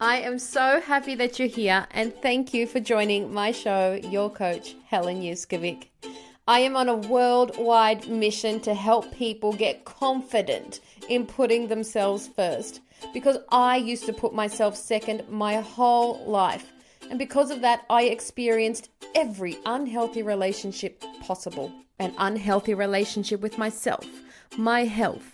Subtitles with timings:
[0.00, 4.28] I am so happy that you're here and thank you for joining my show, Your
[4.28, 5.86] Coach, Helen Yuskovic.
[6.48, 12.80] I am on a worldwide mission to help people get confident in putting themselves first
[13.12, 16.72] because I used to put myself second my whole life.
[17.08, 24.04] And because of that, I experienced every unhealthy relationship possible an unhealthy relationship with myself,
[24.58, 25.33] my health,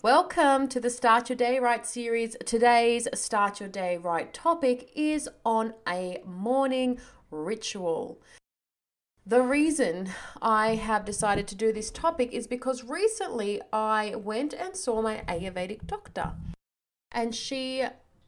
[0.00, 2.36] Welcome to the Start Your Day Right series.
[2.46, 7.00] Today's Start Your Day Right topic is on a morning
[7.32, 8.22] ritual.
[9.26, 10.10] The reason
[10.40, 15.24] I have decided to do this topic is because recently I went and saw my
[15.26, 16.34] Ayurvedic doctor,
[17.10, 17.84] and she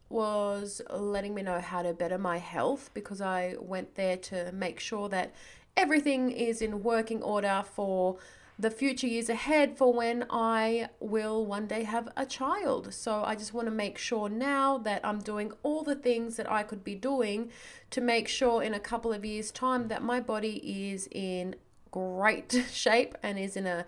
[0.09, 4.81] was letting me know how to better my health because I went there to make
[4.81, 5.33] sure that
[5.77, 8.19] everything is in working order for
[8.61, 12.93] the future years ahead for when I will one day have a child.
[12.93, 16.51] So I just want to make sure now that I'm doing all the things that
[16.51, 17.51] I could be doing
[17.91, 21.57] to make sure in a couple of years' time that my body is in
[21.91, 23.87] great shape and is in a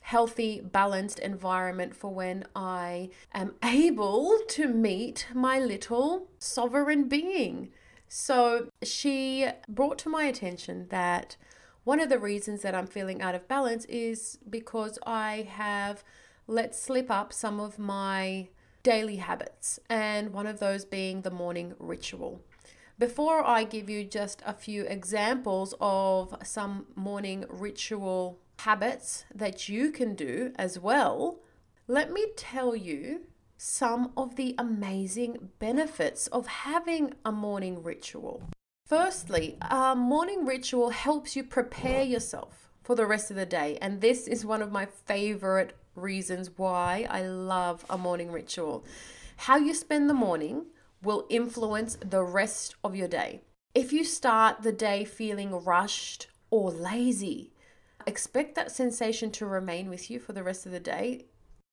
[0.00, 7.70] healthy, balanced environment for when I am able to meet my little sovereign being.
[8.08, 11.36] So she brought to my attention that
[11.84, 16.02] one of the reasons that I'm feeling out of balance is because I have
[16.46, 18.48] let slip up some of my
[18.82, 22.42] daily habits, and one of those being the morning ritual.
[22.98, 29.90] Before I give you just a few examples of some morning ritual habits that you
[29.90, 31.40] can do as well,
[31.88, 33.22] let me tell you
[33.56, 38.42] some of the amazing benefits of having a morning ritual.
[38.86, 43.78] Firstly, a morning ritual helps you prepare yourself for the rest of the day.
[43.80, 48.84] And this is one of my favorite reasons why I love a morning ritual.
[49.38, 50.66] How you spend the morning
[51.02, 53.40] will influence the rest of your day.
[53.74, 57.54] If you start the day feeling rushed or lazy,
[58.06, 61.24] expect that sensation to remain with you for the rest of the day.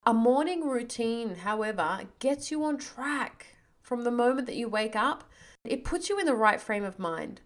[0.05, 3.47] A morning routine, however, gets you on track
[3.81, 5.25] from the moment that you wake up
[5.63, 7.41] it puts you in the right frame of mind.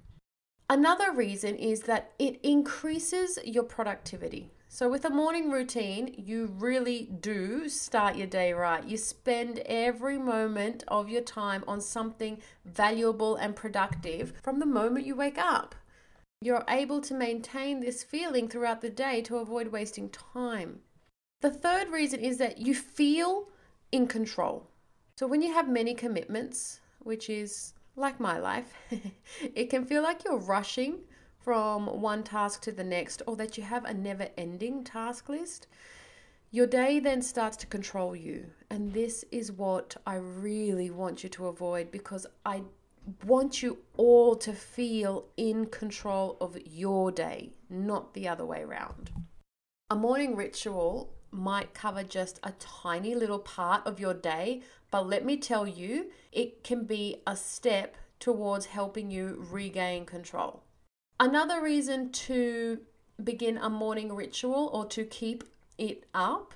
[0.69, 4.51] Another reason is that it increases your productivity.
[4.67, 8.83] So, with a morning routine, you really do start your day right.
[8.83, 15.05] You spend every moment of your time on something valuable and productive from the moment
[15.05, 15.75] you wake up.
[16.41, 20.79] You're able to maintain this feeling throughout the day to avoid wasting time.
[21.41, 23.47] The third reason is that you feel
[23.91, 24.67] in control.
[25.15, 28.73] So, when you have many commitments, which is like my life,
[29.55, 30.99] it can feel like you're rushing
[31.39, 35.67] from one task to the next or that you have a never ending task list.
[36.51, 38.47] Your day then starts to control you.
[38.69, 42.63] And this is what I really want you to avoid because I
[43.25, 49.11] want you all to feel in control of your day, not the other way around.
[49.89, 54.61] A morning ritual might cover just a tiny little part of your day,
[54.91, 60.63] but let me tell you, it can be a step towards helping you regain control.
[61.19, 62.79] Another reason to
[63.23, 65.43] begin a morning ritual or to keep
[65.77, 66.53] it up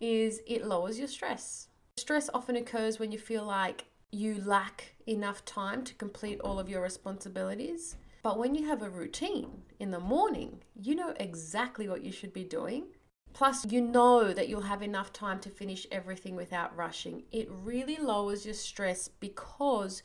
[0.00, 1.68] is it lowers your stress.
[1.96, 6.68] Stress often occurs when you feel like you lack enough time to complete all of
[6.68, 7.96] your responsibilities.
[8.22, 12.32] But when you have a routine in the morning, you know exactly what you should
[12.32, 12.84] be doing.
[13.32, 17.24] Plus, you know that you'll have enough time to finish everything without rushing.
[17.32, 20.02] It really lowers your stress because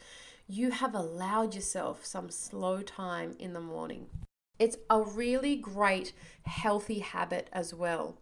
[0.48, 4.08] you have allowed yourself some slow time in the morning.
[4.60, 6.14] It's a really great
[6.46, 8.18] healthy habit as well.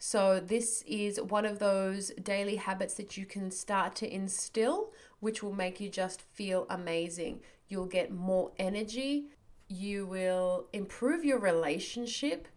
[0.00, 5.42] So, this is one of those daily habits that you can start to instill, which
[5.42, 7.40] will make you just feel amazing.
[7.68, 9.26] You'll get more energy,
[9.68, 12.48] you will improve your relationship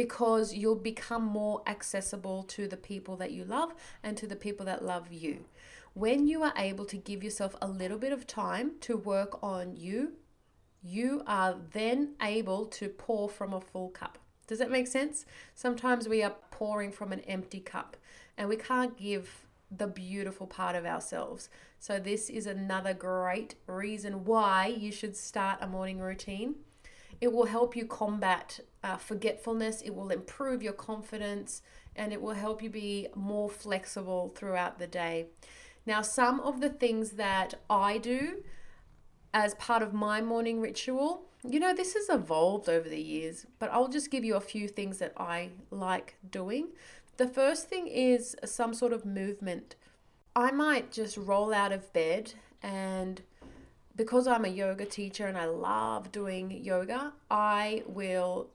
[0.00, 4.64] because you'll become more accessible to the people that you love and to the people
[4.64, 5.44] that love you.
[5.92, 9.76] When you are able to give yourself a little bit of time to work on
[9.76, 10.12] you,
[10.82, 14.16] you are then able to pour from a full cup.
[14.46, 15.26] Does that make sense?
[15.54, 17.98] Sometimes we are pouring from an empty cup
[18.38, 21.50] and we can't give the beautiful part of ourselves.
[21.78, 26.54] So, this is another great reason why you should start a morning routine.
[27.20, 31.62] It will help you combat uh, forgetfulness, it will improve your confidence,
[31.94, 35.26] and it will help you be more flexible throughout the day.
[35.84, 38.42] Now, some of the things that I do
[39.34, 43.70] as part of my morning ritual, you know, this has evolved over the years, but
[43.72, 46.68] I'll just give you a few things that I like doing.
[47.16, 49.76] The first thing is some sort of movement.
[50.34, 53.22] I might just roll out of bed and
[53.96, 58.50] because I'm a yoga teacher and I love doing yoga, I will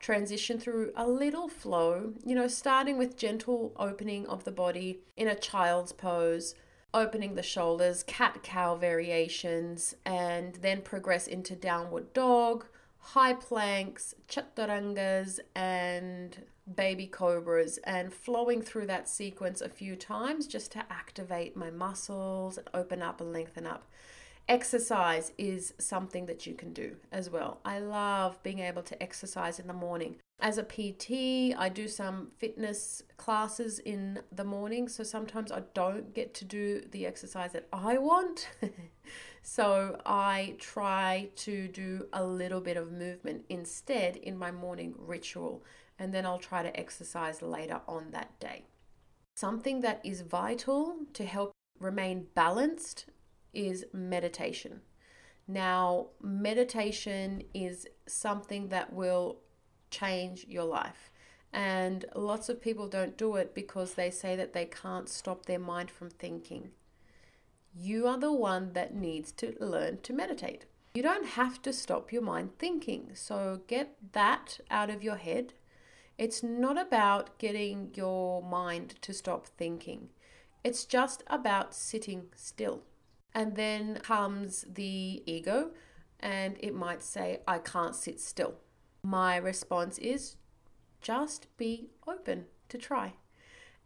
[0.00, 5.28] transition through a little flow, you know, starting with gentle opening of the body in
[5.28, 6.54] a child's pose,
[6.92, 12.64] opening the shoulders, cat cow variations, and then progress into downward dog,
[12.98, 16.44] high planks, chaturangas, and
[16.74, 22.56] baby cobras, and flowing through that sequence a few times just to activate my muscles
[22.56, 23.86] and open up and lengthen up.
[24.48, 27.60] Exercise is something that you can do as well.
[27.64, 30.16] I love being able to exercise in the morning.
[30.40, 36.14] As a PT, I do some fitness classes in the morning, so sometimes I don't
[36.14, 38.48] get to do the exercise that I want.
[39.42, 45.62] so I try to do a little bit of movement instead in my morning ritual,
[45.98, 48.64] and then I'll try to exercise later on that day.
[49.36, 53.06] Something that is vital to help remain balanced
[53.52, 54.80] is meditation.
[55.46, 59.38] Now, meditation is something that will
[59.90, 61.10] change your life.
[61.52, 65.58] And lots of people don't do it because they say that they can't stop their
[65.58, 66.70] mind from thinking.
[67.74, 70.66] You are the one that needs to learn to meditate.
[70.94, 73.10] You don't have to stop your mind thinking.
[73.14, 75.54] So get that out of your head.
[76.18, 80.10] It's not about getting your mind to stop thinking,
[80.62, 82.82] it's just about sitting still.
[83.34, 85.70] And then comes the ego,
[86.18, 88.54] and it might say, I can't sit still.
[89.02, 90.36] My response is
[91.00, 93.14] just be open to try.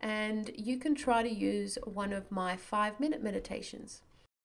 [0.00, 4.02] And you can try to use one of my five minute meditations.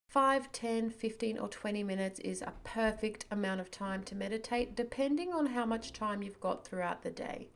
[0.09, 5.31] 5, 10, 15, or 20 minutes is a perfect amount of time to meditate, depending
[5.31, 7.49] on how much time you've got throughout the day.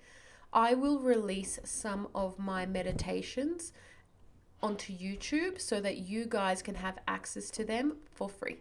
[0.52, 3.74] I will release some of my meditations
[4.64, 8.58] onto YouTube so that you guys can have access to them for free.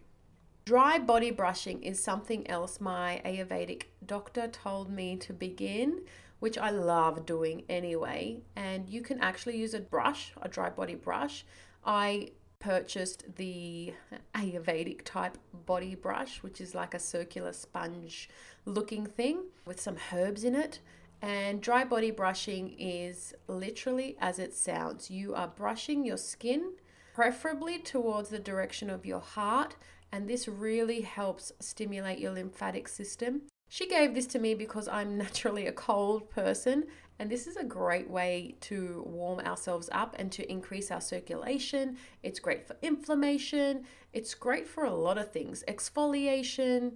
[0.64, 6.02] Dry body brushing is something else my Ayurvedic doctor told me to begin,
[6.40, 8.42] which I love doing anyway.
[8.54, 11.44] And you can actually use a brush, a dry body brush.
[11.85, 13.92] I purchased the
[14.37, 18.28] Ayurvedic type body brush, which is like a circular sponge
[18.64, 20.80] looking thing with some herbs in it.
[21.23, 25.09] And dry body brushing is literally as it sounds.
[25.09, 26.73] You are brushing your skin,
[27.14, 29.76] preferably towards the direction of your heart,
[30.11, 33.43] and this really helps stimulate your lymphatic system.
[33.69, 36.87] She gave this to me because I'm naturally a cold person,
[37.21, 41.99] and this is a great way to warm ourselves up and to increase our circulation.
[42.25, 46.95] It's great for inflammation, it's great for a lot of things exfoliation,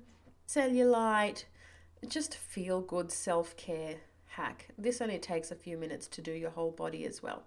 [0.48, 1.44] cellulite,
[2.08, 4.00] just feel good self care
[4.36, 4.68] hack.
[4.76, 7.44] This only takes a few minutes to do your whole body as well.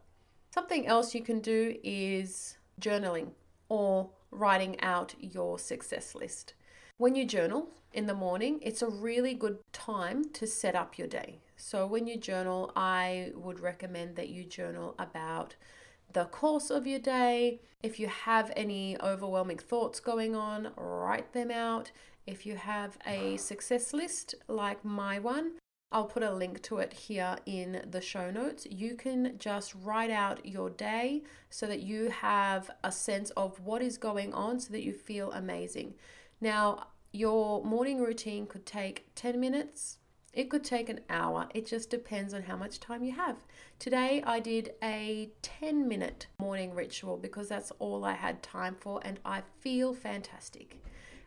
[0.54, 3.30] Something else you can do is journaling
[3.70, 6.54] or writing out your success list.
[6.98, 11.08] When you journal in the morning, it's a really good time to set up your
[11.08, 11.40] day.
[11.56, 15.56] So, when you journal, I would recommend that you journal about
[16.12, 17.62] the course of your day.
[17.84, 21.92] If you have any overwhelming thoughts going on, write them out.
[22.26, 25.54] If you have a success list like my one,
[25.92, 28.68] I'll put a link to it here in the show notes.
[28.70, 33.82] You can just write out your day so that you have a sense of what
[33.82, 35.96] is going on so that you feel amazing.
[36.40, 39.98] Now, your morning routine could take 10 minutes,
[40.32, 41.50] it could take an hour.
[41.56, 43.38] It just depends on how much time you have.
[43.80, 49.02] Today, I did a 10 minute morning ritual because that's all I had time for,
[49.04, 50.84] and I feel fantastic.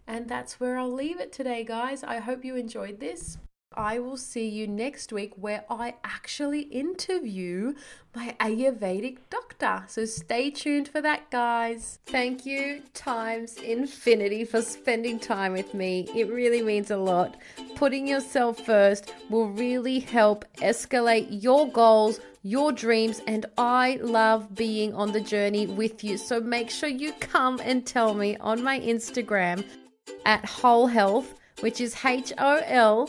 [0.06, 2.04] And that's where I'll leave it today, guys.
[2.04, 3.38] I hope you enjoyed this.
[3.74, 7.74] I will see you next week where I actually interview
[8.14, 9.84] my Ayurvedic doctor.
[9.88, 11.98] So stay tuned for that, guys.
[12.06, 16.08] Thank you times infinity for spending time with me.
[16.14, 17.36] It really means a lot.
[17.76, 24.94] Putting yourself first will really help escalate your goals, your dreams, and I love being
[24.94, 26.16] on the journey with you.
[26.16, 29.64] So make sure you come and tell me on my Instagram
[30.26, 33.08] at Whole Health, which is H O L